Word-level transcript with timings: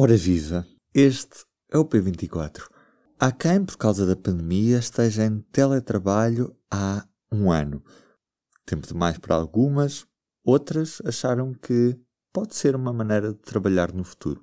Ora 0.00 0.16
viva, 0.16 0.64
este 0.94 1.44
é 1.72 1.76
o 1.76 1.84
P24. 1.84 2.68
Há 3.18 3.32
quem, 3.32 3.64
por 3.64 3.76
causa 3.76 4.06
da 4.06 4.14
pandemia, 4.14 4.78
esteja 4.78 5.24
em 5.24 5.40
teletrabalho 5.50 6.54
há 6.70 7.04
um 7.32 7.50
ano. 7.50 7.82
Tempo 8.64 8.86
demais 8.86 9.18
para 9.18 9.34
algumas, 9.34 10.06
outras 10.44 11.02
acharam 11.04 11.52
que 11.52 11.98
pode 12.32 12.54
ser 12.54 12.76
uma 12.76 12.92
maneira 12.92 13.32
de 13.32 13.40
trabalhar 13.40 13.92
no 13.92 14.04
futuro. 14.04 14.40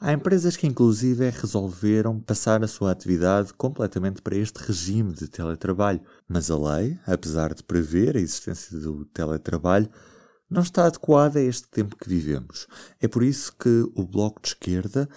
Há 0.00 0.10
empresas 0.10 0.56
que, 0.56 0.66
inclusive, 0.66 1.28
resolveram 1.28 2.18
passar 2.18 2.64
a 2.64 2.66
sua 2.66 2.90
atividade 2.90 3.52
completamente 3.52 4.22
para 4.22 4.38
este 4.38 4.56
regime 4.56 5.12
de 5.12 5.28
teletrabalho, 5.28 6.00
mas 6.26 6.50
a 6.50 6.56
lei, 6.56 6.98
apesar 7.06 7.52
de 7.52 7.62
prever 7.62 8.16
a 8.16 8.20
existência 8.20 8.80
do 8.80 9.04
teletrabalho, 9.04 9.90
não 10.54 10.62
está 10.62 10.86
adequada 10.86 11.40
a 11.40 11.42
este 11.42 11.66
tempo 11.66 11.96
que 11.96 12.08
vivemos. 12.08 12.68
É 13.02 13.08
por 13.08 13.24
isso 13.24 13.52
que 13.56 13.90
o 13.96 14.04
Bloco 14.04 14.40
de 14.40 14.48
Esquerda 14.48 15.08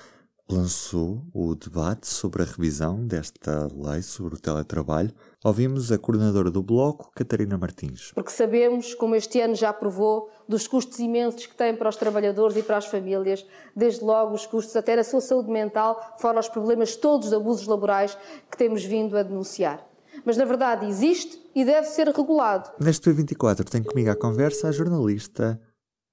lançou 0.49 1.21
o 1.31 1.53
debate 1.53 2.07
sobre 2.07 2.41
a 2.41 2.45
revisão 2.45 3.05
desta 3.05 3.67
lei 3.75 4.01
sobre 4.01 4.33
o 4.33 4.39
teletrabalho. 4.39 5.13
Ouvimos 5.43 5.91
a 5.91 5.97
coordenadora 5.97 6.49
do 6.49 6.63
Bloco, 6.63 7.11
Catarina 7.13 7.55
Martins. 7.55 8.13
Porque 8.15 8.31
sabemos, 8.31 8.95
como 8.95 9.13
este 9.13 9.39
ano 9.39 9.53
já 9.53 9.71
provou, 9.71 10.31
dos 10.47 10.67
custos 10.67 10.97
imensos 10.97 11.45
que 11.45 11.55
tem 11.55 11.75
para 11.75 11.89
os 11.89 11.97
trabalhadores 11.97 12.57
e 12.57 12.63
para 12.63 12.77
as 12.77 12.87
famílias, 12.87 13.45
desde 13.75 14.03
logo 14.03 14.33
os 14.33 14.47
custos 14.47 14.75
até 14.75 14.95
na 14.95 15.03
sua 15.03 15.21
saúde 15.21 15.51
mental, 15.51 16.15
fora 16.17 16.39
os 16.39 16.49
problemas 16.49 16.95
todos 16.95 17.29
de 17.29 17.35
abusos 17.35 17.67
laborais 17.67 18.17
que 18.49 18.57
temos 18.57 18.83
vindo 18.83 19.15
a 19.15 19.21
denunciar. 19.21 19.85
Mas 20.25 20.37
na 20.37 20.45
verdade 20.45 20.87
existe 20.87 21.37
e 21.57 21.65
deve 21.65 21.87
ser 21.87 22.07
regulado. 22.09 22.69
Neste 22.79 23.09
P24 23.09 23.67
tem 23.67 23.81
comigo 23.81 24.11
a 24.11 24.15
conversa 24.15 24.67
a 24.67 24.71
jornalista 24.71 25.59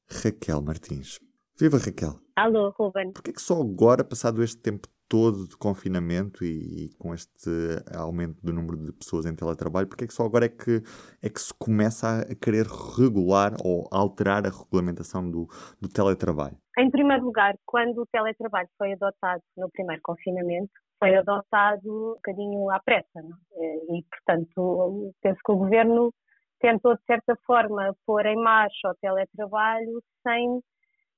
Raquel 0.08 0.62
Martins. 0.62 1.20
Viva 1.60 1.76
Raquel! 1.76 2.18
Alô, 2.34 2.70
Ruben. 2.70 3.12
Porquê 3.12 3.30
que 3.30 3.42
só 3.42 3.60
agora, 3.60 4.02
passado 4.02 4.42
este 4.42 4.56
tempo 4.56 4.88
todo 5.08 5.46
de 5.46 5.56
confinamento 5.56 6.44
e, 6.44 6.86
e, 6.86 6.94
com 6.98 7.14
este 7.14 7.50
aumento 7.96 8.40
do 8.42 8.52
número 8.52 8.76
de 8.76 8.92
pessoas 8.92 9.26
em 9.26 9.34
teletrabalho, 9.34 9.86
porque 9.86 10.04
é 10.04 10.06
que 10.06 10.14
só 10.14 10.24
agora 10.24 10.46
é 10.46 10.48
que, 10.48 10.82
é 11.22 11.28
que 11.28 11.40
se 11.40 11.52
começa 11.54 12.20
a 12.20 12.34
querer 12.34 12.66
regular 12.66 13.52
ou 13.64 13.88
alterar 13.92 14.46
a 14.46 14.50
regulamentação 14.50 15.30
do, 15.30 15.46
do 15.80 15.88
teletrabalho? 15.88 16.56
Em 16.78 16.90
primeiro 16.90 17.24
lugar, 17.24 17.54
quando 17.64 18.02
o 18.02 18.06
teletrabalho 18.06 18.68
foi 18.76 18.92
adotado 18.92 19.42
no 19.56 19.70
primeiro 19.70 20.02
confinamento, 20.02 20.72
foi 20.98 21.14
adotado 21.16 21.82
um 21.84 22.14
bocadinho 22.14 22.70
à 22.70 22.80
pressa, 22.80 23.22
não? 23.22 23.36
É? 23.56 23.74
e 23.96 24.04
portanto 24.10 25.12
penso 25.22 25.38
que 25.44 25.52
o 25.52 25.56
governo 25.56 26.12
tentou 26.60 26.94
de 26.94 27.02
certa 27.04 27.36
forma 27.46 27.94
pôr 28.06 28.24
em 28.26 28.36
marcha 28.36 28.88
o 28.88 28.94
teletrabalho 28.94 30.02
sem 30.26 30.60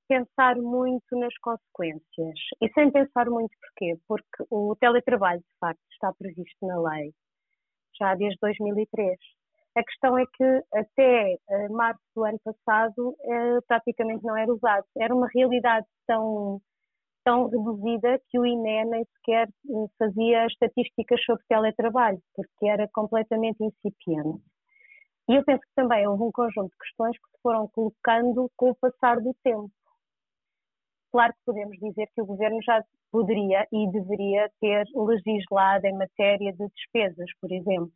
pensar 0.08 0.56
muito 0.56 1.16
nas 1.18 1.36
consequências. 1.38 2.38
E 2.60 2.68
sem 2.72 2.90
pensar 2.90 3.26
muito 3.30 3.54
porquê? 3.60 3.98
Porque 4.08 4.44
o 4.50 4.76
teletrabalho, 4.76 5.40
de 5.40 5.58
facto, 5.60 5.80
está 5.92 6.12
previsto 6.12 6.66
na 6.66 6.78
lei 6.80 7.12
já 7.98 8.14
desde 8.14 8.38
2003. 8.40 9.16
A 9.76 9.84
questão 9.84 10.18
é 10.18 10.24
que 10.34 10.62
até 10.74 11.36
uh, 11.50 11.72
março 11.72 12.00
do 12.14 12.24
ano 12.24 12.40
passado 12.42 13.10
uh, 13.10 13.62
praticamente 13.68 14.24
não 14.24 14.36
era 14.36 14.52
usado. 14.52 14.86
Era 14.96 15.14
uma 15.14 15.28
realidade 15.34 15.86
tão, 16.06 16.60
tão 17.24 17.48
reduzida 17.48 18.18
que 18.30 18.38
o 18.38 18.46
INE 18.46 18.84
nem 18.86 19.04
sequer 19.16 19.48
uh, 19.66 19.90
fazia 19.98 20.46
estatísticas 20.46 21.22
sobre 21.24 21.44
teletrabalho, 21.46 22.18
porque 22.34 22.66
era 22.66 22.88
completamente 22.88 23.62
incipiente. 23.62 24.42
E 25.28 25.34
eu 25.34 25.44
penso 25.44 25.60
que 25.60 25.74
também 25.74 26.06
houve 26.06 26.22
um 26.22 26.32
conjunto 26.32 26.70
de 26.70 26.78
questões 26.78 27.18
que 27.18 27.30
se 27.32 27.42
foram 27.42 27.68
colocando 27.68 28.50
com 28.56 28.70
o 28.70 28.76
passar 28.76 29.20
do 29.20 29.34
tempo. 29.42 29.70
Claro 31.16 31.32
que 31.32 31.46
podemos 31.46 31.78
dizer 31.78 32.08
que 32.14 32.20
o 32.20 32.26
governo 32.26 32.58
já 32.62 32.84
poderia 33.10 33.66
e 33.72 33.90
deveria 33.90 34.50
ter 34.60 34.84
legislado 34.94 35.86
em 35.86 35.96
matéria 35.96 36.52
de 36.52 36.68
despesas, 36.68 37.30
por 37.40 37.50
exemplo. 37.50 37.90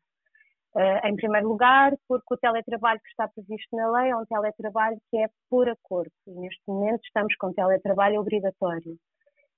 Uh, 0.74 1.06
em 1.06 1.14
primeiro 1.16 1.46
lugar, 1.46 1.92
porque 2.08 2.32
o 2.32 2.38
teletrabalho 2.38 2.98
que 2.98 3.10
está 3.10 3.28
previsto 3.28 3.76
na 3.76 3.90
lei 3.90 4.10
é 4.10 4.16
um 4.16 4.24
teletrabalho 4.24 4.96
que 5.10 5.18
é 5.18 5.26
por 5.50 5.68
acordo. 5.68 6.10
E 6.26 6.30
neste 6.30 6.62
momento 6.66 7.02
estamos 7.04 7.36
com 7.36 7.52
teletrabalho 7.52 8.22
obrigatório. 8.22 8.96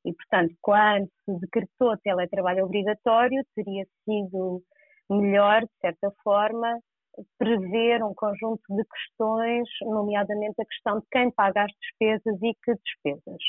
E, 0.04 0.12
portanto, 0.12 0.56
quando 0.60 1.08
se 1.24 1.38
decretou 1.38 1.96
teletrabalho 1.98 2.64
obrigatório, 2.64 3.44
teria 3.54 3.84
sido 4.04 4.60
melhor, 5.08 5.60
de 5.60 5.80
certa 5.80 6.10
forma, 6.24 6.80
prever 7.38 8.02
um 8.02 8.14
conjunto 8.14 8.62
de 8.70 8.84
questões, 8.84 9.68
nomeadamente 9.82 10.60
a 10.60 10.64
questão 10.64 11.00
de 11.00 11.06
quem 11.10 11.30
paga 11.30 11.64
as 11.64 11.72
despesas 11.80 12.42
e 12.42 12.54
que 12.62 12.74
despesas. 12.74 13.42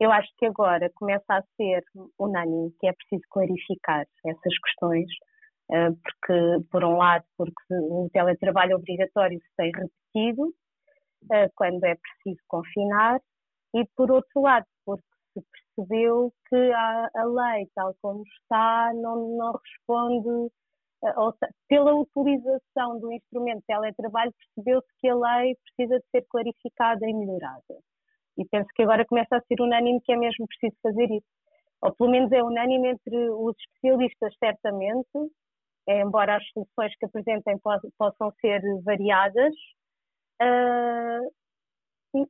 Eu 0.00 0.10
acho 0.10 0.28
que 0.38 0.46
agora 0.46 0.90
começa 0.94 1.24
a 1.28 1.42
ser 1.56 1.82
unânime 2.18 2.74
que 2.80 2.88
é 2.88 2.92
preciso 2.92 3.22
clarificar 3.30 4.04
essas 4.26 4.58
questões, 4.58 5.06
eh, 5.70 5.90
porque, 5.90 6.66
por 6.70 6.84
um 6.84 6.96
lado, 6.96 7.24
porque 7.38 7.74
o 7.74 8.10
teletrabalho 8.12 8.76
obrigatório 8.76 9.38
se 9.38 9.56
tem 9.56 9.70
repetido 9.70 10.52
eh, 11.32 11.48
quando 11.54 11.84
é 11.84 11.94
preciso 11.94 12.42
confinar, 12.48 13.20
e, 13.74 13.84
por 13.96 14.10
outro 14.10 14.42
lado, 14.42 14.66
porque 14.84 15.04
se 15.32 15.44
percebeu 15.76 16.32
que 16.48 16.56
a, 16.56 17.24
lei, 17.24 17.66
tal 17.74 17.94
como 18.00 18.22
está, 18.22 18.92
não, 18.94 19.36
não 19.36 19.52
responde 19.52 20.52
eh, 21.04 21.48
pela 21.68 21.94
utilização 21.94 22.98
do 22.98 23.12
instrumento 23.12 23.60
de 23.60 23.66
teletrabalho, 23.66 24.32
percebeu-se 24.32 24.88
que 25.00 25.08
a 25.08 25.14
lei 25.14 25.56
precisa 25.56 25.98
de 25.98 26.06
ser 26.10 26.26
clarificada 26.30 27.06
e 27.06 27.12
melhorada. 27.12 27.78
E 28.38 28.44
penso 28.46 28.68
que 28.74 28.82
agora 28.82 29.04
começa 29.06 29.36
a 29.36 29.40
ser 29.42 29.60
unânime 29.60 30.00
que 30.00 30.12
é 30.12 30.16
mesmo 30.16 30.46
preciso 30.46 30.76
fazer 30.82 31.10
isso. 31.10 31.26
Ou 31.82 31.94
pelo 31.94 32.10
menos 32.10 32.32
é 32.32 32.42
unânime 32.42 32.88
entre 32.88 33.30
os 33.30 33.54
especialistas, 33.58 34.34
certamente, 34.38 35.32
embora 35.86 36.36
as 36.36 36.48
soluções 36.50 36.96
que 36.96 37.04
apresentem 37.04 37.58
possam 37.98 38.32
ser 38.40 38.62
variadas. 38.82 39.54
Uh, 40.42 41.30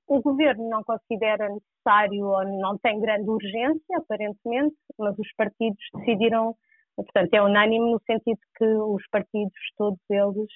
o 0.08 0.20
governo 0.20 0.68
não 0.68 0.82
considera 0.82 1.48
necessário 1.48 2.26
ou 2.26 2.44
não 2.44 2.78
tem 2.78 3.00
grande 3.00 3.28
urgência, 3.28 3.98
aparentemente, 3.98 4.74
mas 4.98 5.16
os 5.18 5.32
partidos 5.34 5.84
decidiram 5.94 6.56
Portanto, 6.96 7.34
é 7.34 7.42
unânime 7.42 7.92
no 7.92 8.00
sentido 8.06 8.38
que 8.56 8.64
os 8.64 9.02
partidos, 9.10 9.52
todos 9.76 10.00
eles, 10.08 10.50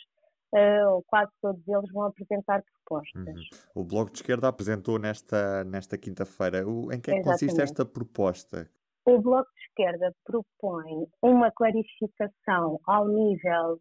uh, 0.54 0.94
ou 0.94 1.04
quase 1.06 1.30
todos 1.42 1.60
eles, 1.66 1.92
vão 1.92 2.04
apresentar 2.04 2.62
propostas. 2.62 3.34
Uhum. 3.74 3.82
O 3.82 3.84
Bloco 3.84 4.12
de 4.12 4.18
Esquerda 4.18 4.48
apresentou 4.48 4.98
nesta, 4.98 5.64
nesta 5.64 5.98
quinta-feira. 5.98 6.62
Em 6.92 7.00
que 7.00 7.10
é 7.10 7.16
que 7.16 7.22
consiste 7.22 7.60
esta 7.60 7.84
proposta? 7.84 8.70
O 9.04 9.20
Bloco 9.20 9.50
de 9.54 9.62
Esquerda 9.62 10.14
propõe 10.24 11.06
uma 11.22 11.50
clarificação 11.50 12.78
ao 12.86 13.08
nível 13.08 13.80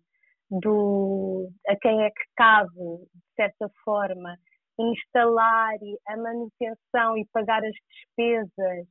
do 0.49 1.49
a 1.67 1.75
quem 1.75 2.03
é 2.03 2.09
que 2.09 2.23
cabe, 2.35 2.71
de 2.73 3.35
certa 3.35 3.69
forma, 3.83 4.37
instalar 4.79 5.75
a 6.07 6.17
manutenção 6.17 7.17
e 7.17 7.25
pagar 7.33 7.63
as 7.63 7.73
despesas 7.73 8.87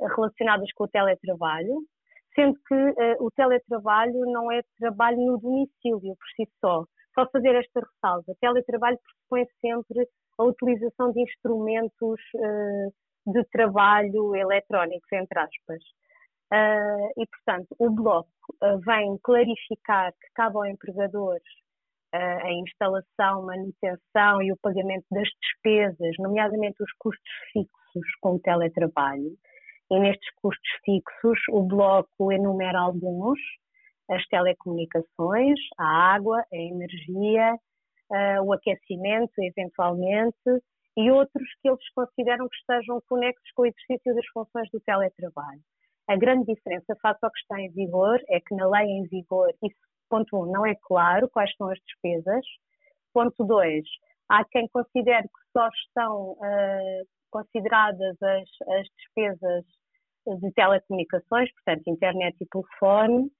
relacionadas 0.00 0.70
com 0.74 0.84
o 0.84 0.88
teletrabalho, 0.88 1.82
sendo 2.34 2.58
que 2.66 2.74
uh, 2.74 3.24
o 3.24 3.30
teletrabalho 3.30 4.20
não 4.26 4.50
é 4.50 4.62
trabalho 4.78 5.18
no 5.18 5.38
domicílio 5.38 6.16
por 6.16 6.28
si 6.36 6.50
só. 6.60 6.84
Só 7.14 7.28
fazer 7.30 7.54
esta 7.54 7.80
ressalva. 7.80 8.34
Teletrabalho 8.40 8.98
pressupõe 8.98 9.46
sempre 9.60 10.08
a 10.38 10.44
utilização 10.44 11.12
de 11.12 11.22
instrumentos 11.22 12.20
uh, 12.36 13.32
de 13.32 13.44
trabalho 13.50 14.34
eletrónicos, 14.34 15.12
entre 15.12 15.38
aspas. 15.38 15.82
Uh, 16.52 17.20
e, 17.20 17.26
portanto, 17.26 17.74
o 17.78 17.90
Bloco 17.90 18.28
vem 18.84 19.18
clarificar 19.22 20.12
que 20.12 20.28
cabe 20.34 20.56
ao 20.56 20.66
empregador 20.66 21.38
a 22.14 22.52
instalação, 22.52 23.46
manutenção 23.46 24.42
e 24.42 24.52
o 24.52 24.56
pagamento 24.58 25.06
das 25.10 25.26
despesas, 25.40 26.14
nomeadamente 26.18 26.82
os 26.82 26.92
custos 26.98 27.32
fixos 27.50 28.14
com 28.20 28.34
o 28.34 28.38
teletrabalho, 28.38 29.34
e 29.92 30.00
nestes 30.00 30.28
custos 30.40 30.70
fixos, 30.84 31.38
o 31.50 31.62
bloco 31.62 32.32
enumera 32.32 32.80
alguns, 32.80 33.38
as 34.10 34.26
telecomunicações, 34.28 35.58
a 35.78 36.14
água, 36.14 36.42
a 36.50 36.56
energia, 36.56 37.54
uh, 38.10 38.42
o 38.42 38.54
aquecimento, 38.54 39.32
eventualmente, 39.38 40.62
e 40.96 41.10
outros 41.10 41.46
que 41.60 41.68
eles 41.68 41.92
consideram 41.94 42.48
que 42.48 42.56
estejam 42.56 43.02
conexos 43.06 43.50
com 43.54 43.62
o 43.62 43.66
exercício 43.66 44.14
das 44.14 44.26
funções 44.28 44.70
do 44.70 44.80
teletrabalho. 44.80 45.60
A 46.08 46.16
grande 46.16 46.54
diferença 46.54 46.96
face 47.00 47.18
ao 47.22 47.30
que 47.30 47.40
está 47.40 47.60
em 47.60 47.70
vigor 47.70 48.18
é 48.28 48.40
que 48.40 48.54
na 48.54 48.66
lei 48.68 48.86
em 48.86 49.06
vigor, 49.08 49.50
isso, 49.62 49.76
ponto 50.08 50.36
1, 50.36 50.42
um, 50.42 50.52
não 50.52 50.66
é 50.66 50.74
claro 50.82 51.28
quais 51.28 51.54
são 51.56 51.68
as 51.68 51.78
despesas. 51.80 52.44
Ponto 53.12 53.44
2, 53.44 53.84
há 54.30 54.42
quem 54.46 54.66
considere 54.68 55.24
que 55.24 55.52
só 55.52 55.68
estão 55.68 56.32
uh, 56.32 57.06
consideradas 57.30 58.16
as, 58.22 58.48
as 58.78 58.86
despesas 58.96 59.64
de 60.26 60.52
telecomunicações, 60.52 61.52
portanto, 61.52 61.88
internet 61.88 62.36
e 62.40 62.46
telefone. 62.46 63.30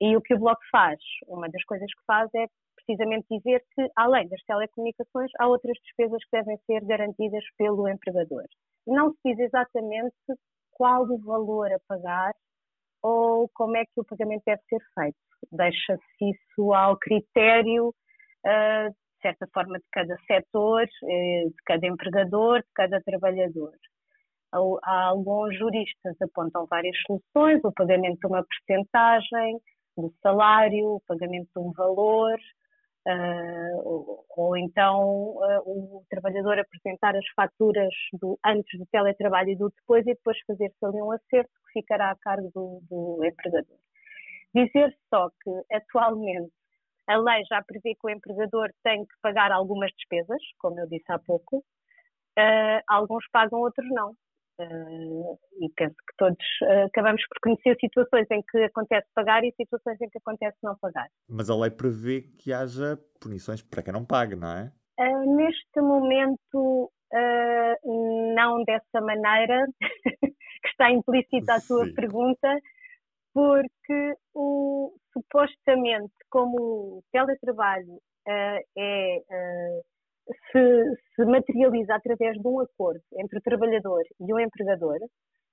E 0.00 0.16
o 0.16 0.20
que 0.20 0.34
o 0.34 0.38
Bloco 0.38 0.62
faz? 0.70 0.98
Uma 1.26 1.48
das 1.48 1.64
coisas 1.64 1.86
que 1.86 2.04
faz 2.06 2.28
é 2.34 2.46
precisamente 2.76 3.26
dizer 3.30 3.62
que, 3.74 3.88
além 3.96 4.28
das 4.28 4.42
telecomunicações, 4.44 5.30
há 5.38 5.46
outras 5.46 5.76
despesas 5.82 6.22
que 6.24 6.36
devem 6.36 6.58
ser 6.66 6.84
garantidas 6.84 7.44
pelo 7.56 7.88
empregador. 7.88 8.44
Não 8.86 9.12
se 9.12 9.18
diz 9.24 9.38
exatamente 9.38 10.14
qual 10.72 11.04
o 11.04 11.18
valor 11.18 11.72
a 11.72 11.78
pagar 11.88 12.32
ou 13.02 13.48
como 13.54 13.76
é 13.76 13.84
que 13.84 14.00
o 14.00 14.04
pagamento 14.04 14.42
deve 14.46 14.62
ser 14.68 14.80
feito. 14.94 15.16
Deixa-se 15.52 16.02
isso 16.20 16.72
ao 16.72 16.96
critério, 16.98 17.88
uh, 17.88 18.90
de 18.90 19.22
certa 19.22 19.46
forma, 19.52 19.78
de 19.78 19.84
cada 19.92 20.16
setor, 20.26 20.84
uh, 20.84 21.48
de 21.48 21.62
cada 21.66 21.86
empregador, 21.86 22.60
de 22.60 22.72
cada 22.74 23.00
trabalhador. 23.02 23.74
Alguns 24.54 25.58
juristas 25.58 26.14
apontam 26.22 26.64
várias 26.66 26.96
soluções, 27.06 27.60
o 27.64 27.72
pagamento 27.72 28.20
de 28.20 28.26
uma 28.26 28.44
percentagem 28.44 29.58
do 29.96 30.14
salário, 30.22 30.94
o 30.94 31.00
pagamento 31.08 31.48
de 31.54 31.60
um 31.60 31.72
valor, 31.72 32.38
uh, 33.06 33.82
ou, 33.84 34.24
ou, 34.36 34.56
então 34.56 35.36
uh, 35.36 35.60
o 35.66 36.04
trabalhador 36.08 36.58
apresentar 36.58 37.16
as 37.16 37.26
faturas 37.34 37.92
do 38.12 38.38
antes 38.44 38.78
do 38.78 38.86
teletrabalho 38.86 39.50
e 39.50 39.56
do 39.56 39.70
depois 39.70 40.06
e 40.06 40.14
depois 40.14 40.36
fazer-se 40.46 40.84
ali 40.84 41.02
um 41.02 41.10
acerto 41.10 41.50
que 41.66 41.80
ficará 41.80 42.10
a 42.12 42.16
cargo 42.16 42.50
do, 42.54 42.80
do 42.88 43.24
empregador. 43.24 43.76
Dizer 44.54 44.96
só 45.12 45.30
que 45.42 45.50
atualmente 45.74 46.52
a 47.08 47.16
lei 47.16 47.42
já 47.50 47.60
prevê 47.62 47.94
que 47.94 48.06
o 48.06 48.10
empregador 48.10 48.70
tem 48.82 49.04
que 49.04 49.14
pagar 49.20 49.52
algumas 49.52 49.90
despesas, 49.92 50.40
como 50.58 50.78
eu 50.78 50.88
disse 50.88 51.10
há 51.10 51.18
pouco, 51.18 51.58
uh, 51.58 52.80
alguns 52.88 53.28
pagam, 53.30 53.60
outros 53.60 53.88
não. 53.90 54.14
Uh, 54.60 55.36
e 55.60 55.68
penso 55.74 55.96
que 55.96 56.16
todos 56.16 56.46
uh, 56.62 56.86
acabamos 56.86 57.22
por 57.26 57.40
conhecer 57.42 57.76
situações 57.80 58.26
em 58.30 58.40
que 58.42 58.58
acontece 58.58 59.08
pagar 59.12 59.42
e 59.42 59.52
situações 59.52 60.00
em 60.00 60.08
que 60.08 60.18
acontece 60.18 60.56
não 60.62 60.76
pagar. 60.78 61.08
Mas 61.28 61.50
a 61.50 61.56
lei 61.56 61.70
prevê 61.70 62.22
que 62.38 62.52
haja 62.52 62.96
punições 63.20 63.62
para 63.62 63.82
quem 63.82 63.92
não 63.92 64.04
paga, 64.04 64.36
não 64.36 64.48
é? 64.48 64.72
Uh, 65.00 65.36
neste 65.36 65.80
momento, 65.80 66.90
não 68.36 68.64
dessa 68.64 69.00
maneira, 69.00 69.66
que 70.20 70.68
está 70.68 70.90
implícita 70.90 71.54
a 71.54 71.60
tua 71.60 71.86
Sim. 71.86 71.94
pergunta, 71.94 72.58
porque 73.32 74.14
o, 74.34 74.92
supostamente, 75.12 76.12
como 76.30 76.56
o 76.58 77.02
teletrabalho 77.12 78.00
é 78.26 78.60
se, 80.52 80.96
se 81.14 81.24
materializa 81.24 81.94
através 81.94 82.36
de 82.40 82.46
um 82.46 82.60
acordo 82.60 83.02
entre 83.18 83.38
o 83.38 83.42
trabalhador 83.42 84.02
e 84.20 84.32
o 84.32 84.40
empregador, 84.40 84.98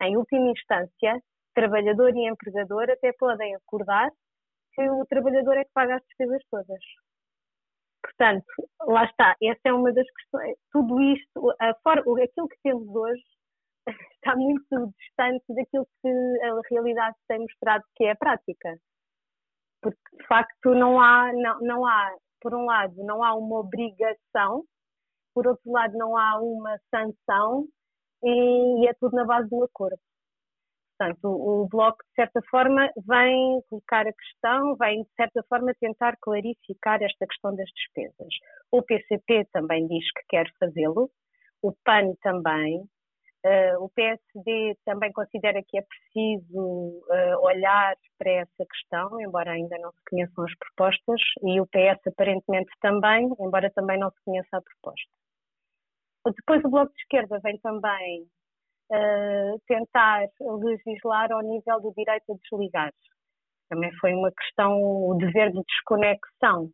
em 0.01 0.17
última 0.17 0.51
instância, 0.51 1.21
trabalhador 1.53 2.15
e 2.15 2.27
empregador 2.27 2.89
até 2.89 3.11
podem 3.13 3.55
acordar 3.55 4.09
que 4.73 4.89
o 4.89 5.05
trabalhador 5.05 5.57
é 5.57 5.65
que 5.65 5.71
paga 5.73 5.95
as 5.95 6.01
despesas 6.03 6.41
todas. 6.49 6.79
Portanto, 8.01 8.45
lá 8.87 9.05
está, 9.05 9.35
essa 9.43 9.61
é 9.65 9.73
uma 9.73 9.91
das 9.93 10.07
questões. 10.11 10.55
Tudo 10.71 11.01
isto, 11.01 11.53
a 11.59 11.73
forma, 11.83 12.23
aquilo 12.23 12.47
que 12.47 12.57
temos 12.63 12.87
hoje 12.95 13.23
está 14.15 14.35
muito 14.35 14.93
distante 14.97 15.43
daquilo 15.49 15.87
que 16.01 16.09
a 16.43 16.61
realidade 16.69 17.15
tem 17.27 17.39
mostrado 17.39 17.83
que 17.95 18.05
é 18.05 18.11
a 18.11 18.15
prática. 18.15 18.77
Porque, 19.81 20.17
de 20.17 20.27
facto, 20.27 20.73
não 20.73 20.99
há, 20.99 21.31
não, 21.33 21.59
não 21.59 21.85
há 21.85 22.15
por 22.41 22.53
um 22.55 22.65
lado, 22.65 22.95
não 23.03 23.23
há 23.23 23.33
uma 23.35 23.59
obrigação, 23.59 24.63
por 25.33 25.47
outro 25.47 25.71
lado, 25.71 25.97
não 25.97 26.17
há 26.17 26.39
uma 26.39 26.77
sanção 26.89 27.67
e, 28.23 28.87
é 28.87 28.93
tudo 28.99 29.15
na 29.15 29.25
base 29.25 29.49
do 29.49 29.63
acordo. 29.63 29.99
Portanto, 30.97 31.25
o, 31.25 31.63
o 31.63 31.67
Bloco, 31.67 32.03
de 32.09 32.15
certa 32.15 32.41
forma, 32.49 32.89
vem 33.07 33.61
colocar 33.69 34.05
a 34.07 34.13
questão, 34.13 34.75
vem, 34.75 35.03
de 35.03 35.09
certa 35.15 35.43
forma, 35.49 35.73
tentar 35.79 36.15
clarificar 36.21 37.01
esta 37.01 37.25
questão 37.25 37.55
das 37.55 37.69
despesas. 37.69 38.33
O 38.71 38.83
PCP 38.83 39.47
também 39.51 39.87
diz 39.87 40.05
que 40.13 40.21
quer 40.29 40.45
fazê-lo, 40.59 41.09
o 41.61 41.73
PAN 41.83 42.13
também, 42.21 42.83
Uh, 43.43 43.83
o 43.83 43.89
PSD 43.89 44.77
também 44.85 45.11
considera 45.11 45.63
que 45.67 45.79
é 45.79 45.81
preciso 45.81 46.59
uh, 46.59 47.39
olhar 47.41 47.95
para 48.19 48.31
essa 48.31 48.65
questão, 48.69 49.19
embora 49.19 49.51
ainda 49.51 49.79
não 49.79 49.91
se 49.91 49.99
conheçam 50.07 50.43
as 50.43 50.55
propostas, 50.57 51.21
e 51.41 51.59
o 51.59 51.65
PS 51.65 52.05
aparentemente 52.05 52.69
também, 52.79 53.27
embora 53.39 53.71
também 53.71 53.97
não 53.97 54.11
se 54.11 54.23
conheça 54.23 54.57
a 54.57 54.61
proposta. 54.61 55.09
Depois 56.37 56.63
o 56.63 56.69
Bloco 56.69 56.93
de 56.93 57.01
Esquerda 57.01 57.39
vem 57.41 57.57
também 57.61 58.27
uh, 58.91 59.59
tentar 59.67 60.27
legislar 60.39 61.31
ao 61.31 61.41
nível 61.41 61.81
do 61.81 61.91
direito 61.97 62.31
a 62.31 62.35
desligar. 62.35 62.93
Também 63.69 63.91
foi 63.99 64.13
uma 64.13 64.31
questão, 64.31 64.79
o 64.83 65.15
dever 65.15 65.51
de 65.51 65.63
desconexão, 65.67 66.69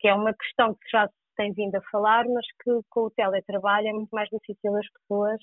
que 0.00 0.08
é 0.08 0.14
uma 0.14 0.34
questão 0.34 0.74
que 0.74 0.90
já 0.90 1.06
se 1.06 1.14
tem 1.36 1.52
vindo 1.52 1.76
a 1.76 1.82
falar, 1.92 2.24
mas 2.26 2.46
que 2.64 2.80
com 2.90 3.02
o 3.02 3.10
teletrabalho 3.10 3.86
é 3.86 3.92
muito 3.92 4.10
mais 4.10 4.28
difícil 4.30 4.76
as 4.76 4.90
pessoas 4.90 5.40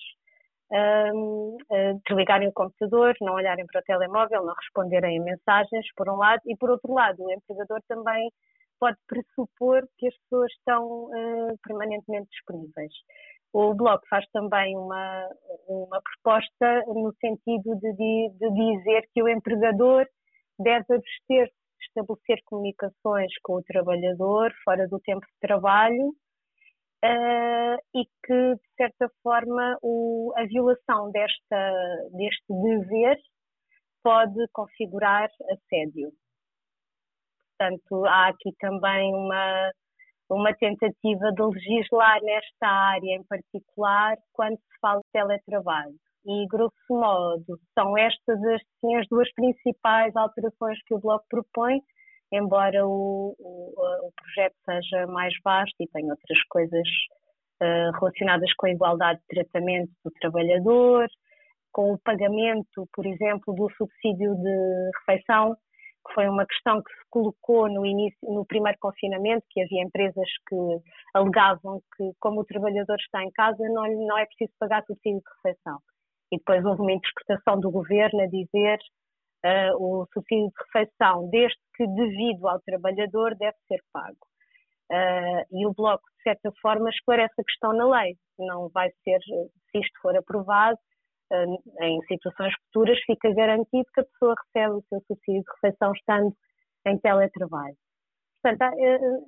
um, 0.71 1.57
uh, 1.71 2.01
desligarem 2.07 2.47
o 2.47 2.53
computador, 2.53 3.15
não 3.21 3.33
olharem 3.33 3.65
para 3.65 3.81
o 3.81 3.83
telemóvel, 3.83 4.45
não 4.45 4.53
responderem 4.53 5.19
a 5.19 5.23
mensagens, 5.23 5.85
por 5.95 6.09
um 6.09 6.15
lado, 6.15 6.41
e 6.45 6.55
por 6.55 6.69
outro 6.69 6.93
lado, 6.93 7.23
o 7.23 7.31
empregador 7.31 7.81
também 7.87 8.29
pode 8.79 8.97
pressupor 9.07 9.83
que 9.97 10.07
as 10.07 10.15
pessoas 10.23 10.51
estão 10.53 11.05
uh, 11.05 11.57
permanentemente 11.63 12.29
disponíveis. 12.31 12.91
O 13.51 13.73
Bloco 13.73 14.05
faz 14.09 14.25
também 14.31 14.77
uma, 14.77 15.27
uma 15.67 16.01
proposta 16.01 16.83
no 16.87 17.11
sentido 17.19 17.75
de, 17.75 18.29
de 18.29 18.53
dizer 18.53 19.09
que 19.11 19.23
o 19.23 19.27
empregador 19.27 20.05
deve 20.59 20.85
abster-se 20.93 21.53
de 21.53 21.85
estabelecer 21.87 22.41
comunicações 22.45 23.31
com 23.41 23.55
o 23.55 23.63
trabalhador 23.63 24.53
fora 24.63 24.87
do 24.87 24.99
tempo 24.99 25.25
de 25.25 25.39
trabalho 25.41 26.13
uh, 27.03 27.77
e 27.95 28.05
que, 28.25 28.55
de 28.55 28.75
certa 28.77 29.09
forma, 29.23 29.77
o, 29.81 30.33
a 30.35 30.45
violação 30.45 31.11
desta, 31.11 31.73
deste 32.11 32.45
dever 32.49 33.17
pode 34.03 34.47
configurar 34.53 35.29
assédio. 35.51 36.11
Portanto, 37.57 38.05
há 38.05 38.27
aqui 38.29 38.53
também 38.59 39.13
uma, 39.13 39.71
uma 40.29 40.53
tentativa 40.53 41.31
de 41.33 41.41
legislar 41.43 42.21
nesta 42.21 42.67
área 42.67 43.15
em 43.15 43.23
particular 43.23 44.15
quando 44.31 44.57
se 44.57 44.79
fala 44.81 44.99
de 44.99 45.11
teletrabalho. 45.11 45.95
E, 46.25 46.47
grosso 46.47 46.75
modo, 46.89 47.59
são 47.77 47.97
estas 47.97 48.39
assim, 48.43 48.95
as 48.95 49.07
duas 49.09 49.31
principais 49.33 50.15
alterações 50.15 50.77
que 50.85 50.93
o 50.93 50.99
Bloco 50.99 51.25
propõe, 51.29 51.81
embora 52.31 52.85
o, 52.85 53.35
o, 53.37 54.07
o 54.07 54.11
projeto 54.11 54.55
seja 54.65 55.07
mais 55.07 55.33
vasto 55.43 55.75
e 55.79 55.87
tenha 55.87 56.11
outras 56.11 56.41
coisas 56.49 56.87
uh, 57.61 57.91
relacionadas 57.99 58.53
com 58.53 58.67
a 58.67 58.71
igualdade 58.71 59.19
de 59.19 59.27
tratamento 59.27 59.91
do 60.03 60.11
trabalhador, 60.19 61.07
com 61.71 61.93
o 61.93 61.99
pagamento, 61.99 62.87
por 62.93 63.05
exemplo, 63.05 63.53
do 63.53 63.69
subsídio 63.77 64.35
de 64.35 64.91
refeição, 64.99 65.55
que 66.07 66.13
foi 66.13 66.27
uma 66.27 66.45
questão 66.45 66.81
que 66.81 66.91
se 66.91 67.09
colocou 67.09 67.69
no 67.69 67.85
início, 67.85 68.17
no 68.23 68.45
primeiro 68.45 68.77
confinamento, 68.79 69.45
que 69.49 69.61
havia 69.61 69.83
empresas 69.83 70.29
que 70.47 70.55
alegavam 71.13 71.81
que, 71.95 72.11
como 72.19 72.41
o 72.41 72.45
trabalhador 72.45 72.95
está 72.99 73.23
em 73.23 73.31
casa, 73.31 73.63
não, 73.69 73.83
não 74.07 74.17
é 74.17 74.25
preciso 74.25 74.51
pagar 74.59 74.83
subsídio 74.85 75.19
de 75.19 75.29
refeição. 75.35 75.79
E 76.31 76.37
depois 76.37 76.63
houve 76.63 76.81
uma 76.81 76.93
interpretação 76.93 77.59
do 77.59 77.71
governo 77.71 78.21
a 78.21 78.27
dizer 78.27 78.79
uh, 79.45 79.75
o 79.77 80.05
subsídio 80.13 80.49
de 80.49 80.63
refeição, 80.65 81.29
desde 81.29 81.57
que 81.75 81.87
devido 81.87 82.47
ao 82.47 82.59
trabalhador, 82.61 83.35
deve 83.35 83.57
ser 83.67 83.79
pago. 83.91 84.17
Uh, 84.91 85.45
e 85.51 85.67
o 85.67 85.73
Bloco, 85.73 86.03
de 86.17 86.23
certa 86.23 86.51
forma, 86.61 86.89
esclarece 86.89 87.33
a 87.39 87.43
questão 87.43 87.73
na 87.73 88.01
lei. 88.01 88.15
Não 88.37 88.69
vai 88.69 88.89
ser, 89.03 89.19
se 89.21 89.79
isto 89.79 89.99
for 90.01 90.15
aprovado, 90.17 90.77
uh, 91.31 91.83
em 91.83 92.01
situações 92.07 92.53
futuras, 92.65 92.99
fica 93.05 93.33
garantido 93.33 93.85
que 93.93 94.01
a 94.01 94.05
pessoa 94.05 94.35
recebe 94.45 94.75
o 94.75 94.83
seu 94.89 95.01
subsídio 95.07 95.43
de 95.43 95.51
refeição 95.55 95.91
estando 95.93 96.33
em 96.87 96.97
teletrabalho. 96.99 97.75
Portanto, 98.41 98.73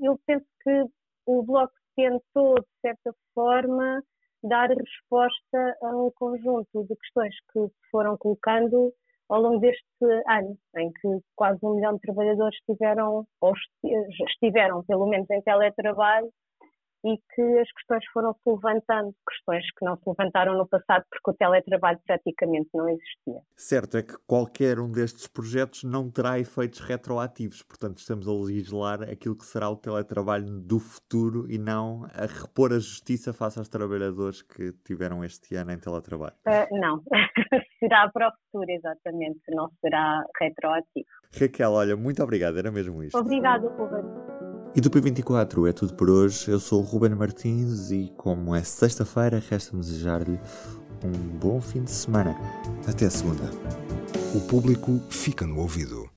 eu 0.02 0.18
penso 0.26 0.46
que 0.64 0.86
o 1.26 1.44
Bloco 1.44 1.74
tentou, 1.96 2.56
de 2.56 2.80
certa 2.82 3.14
forma, 3.34 4.02
dar 4.44 4.70
resposta 4.70 5.78
a 5.84 5.90
um 5.90 6.12
conjunto 6.16 6.84
de 6.88 6.96
questões 6.96 7.36
que 7.52 7.68
foram 7.92 8.18
colocando 8.18 8.94
ao 9.32 9.42
longo 9.42 9.60
deste 9.60 9.84
ano, 10.28 10.58
em 10.76 10.92
que 10.92 11.08
quase 11.36 11.60
um 11.64 11.76
milhão 11.76 11.96
de 11.96 12.02
trabalhadores 12.02 12.58
estiveram, 12.60 13.26
ou 13.40 13.54
estiveram 14.28 14.84
pelo 14.84 15.08
menos 15.08 15.30
em 15.30 15.42
teletrabalho, 15.42 16.30
e 17.04 17.18
que 17.34 17.60
as 17.60 17.72
questões 17.72 18.06
foram 18.14 18.34
se 18.34 18.50
levantando, 18.50 19.14
questões 19.28 19.66
que 19.78 19.86
não 19.86 19.96
se 19.98 20.04
levantaram 20.08 20.58
no 20.58 20.68
passado 20.68 21.06
porque 21.10 21.32
o 21.32 21.34
teletrabalho 21.34 22.00
praticamente 22.06 22.70
não 22.74 22.88
existia. 22.88 23.42
Certo, 23.56 23.98
é 23.98 24.04
que 24.04 24.16
qualquer 24.28 24.80
um 24.80 24.92
destes 24.92 25.28
projetos 25.28 25.84
não 25.84 26.10
terá 26.10 26.40
efeitos 26.40 26.80
retroativos, 26.80 27.64
portanto 27.64 27.98
estamos 27.98 28.28
a 28.28 28.32
legislar 28.32 29.04
aquilo 29.04 29.36
que 29.36 29.46
será 29.46 29.70
o 29.70 29.76
teletrabalho 29.76 30.46
do 30.46 30.80
futuro 30.80 31.50
e 31.50 31.58
não 31.58 32.06
a 32.14 32.26
repor 32.26 32.72
a 32.72 32.80
justiça 32.80 33.34
face 33.34 33.58
aos 33.58 33.70
trabalhadores 33.70 34.42
que 34.42 34.72
tiveram 34.84 35.24
este 35.24 35.56
ano 35.56 35.72
em 35.72 35.80
teletrabalho. 35.80 36.36
Uh, 36.48 36.80
não, 36.80 37.02
será 37.80 38.10
para 38.10 38.30
o 38.30 38.32
futuro, 38.46 38.72
exatamente, 38.72 39.42
não 39.50 39.70
será 39.82 40.24
retroativo. 40.40 41.08
Raquel, 41.40 41.72
olha, 41.72 41.96
muito 41.96 42.22
obrigado, 42.22 42.58
era 42.58 42.72
mesmo 42.72 43.02
isto. 43.04 43.18
Obrigado, 43.18 43.68
Ruben. 43.70 44.41
E 44.74 44.80
do 44.80 44.90
P24 44.90 45.70
é 45.70 45.74
tudo 45.74 45.94
por 45.96 46.10
hoje. 46.10 46.50
Eu 46.50 46.60
sou 46.60 46.82
o 46.82 46.86
Ruben 46.86 47.14
Martins 47.14 47.92
e, 47.92 48.12
como 48.16 48.56
é 48.56 48.64
sexta-feira, 48.64 49.44
resta-me 49.50 49.82
desejar-lhe 49.82 50.40
um 51.04 51.38
bom 51.38 51.60
fim 51.60 51.84
de 51.84 51.92
semana. 51.92 52.38
Até 52.88 53.10
segunda. 53.10 53.44
O 54.34 54.40
público 54.42 55.02
fica 55.10 55.46
no 55.46 55.60
ouvido. 55.60 56.11